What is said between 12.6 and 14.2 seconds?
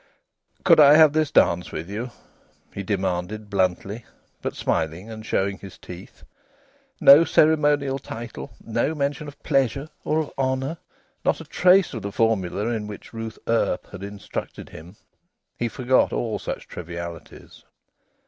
in which Ruth Earp had